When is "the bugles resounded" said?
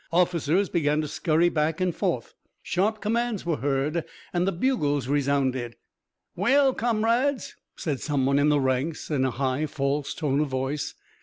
4.47-5.75